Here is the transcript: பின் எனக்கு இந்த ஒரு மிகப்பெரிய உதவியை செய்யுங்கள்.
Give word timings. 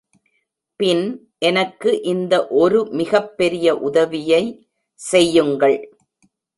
பின் 0.79 1.03
எனக்கு 1.39 2.01
இந்த 2.03 2.33
ஒரு 2.47 2.79
மிகப்பெரிய 2.91 3.75
உதவியை 3.79 4.43
செய்யுங்கள். 4.99 5.77